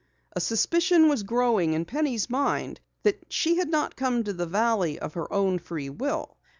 [0.33, 4.97] A suspicion was growing in Penny's mind that she had not come to the valley
[4.97, 6.37] of her own free will.